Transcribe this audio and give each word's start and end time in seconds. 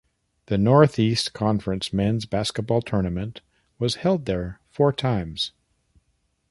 The 0.47 0.57
Northeast 0.57 1.31
Conference 1.33 1.93
men's 1.93 2.25
basketball 2.25 2.81
tournament 2.81 3.41
was 3.77 3.97
held 3.97 4.25
there 4.25 4.59
four 4.67 4.91
times. 4.91 5.51